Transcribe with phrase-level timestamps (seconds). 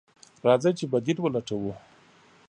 [0.47, 1.73] راځئ چې بديل ولټوو.